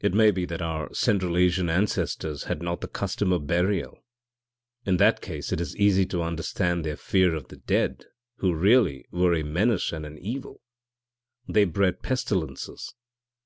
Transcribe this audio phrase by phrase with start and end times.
[0.00, 4.02] 'It may be that our Central Asian ancestors had not the custom of burial.
[4.86, 8.06] In that case it is easy to understand their fear of the dead,
[8.36, 10.62] who really were a menace and an evil.
[11.46, 12.94] They bred pestilences.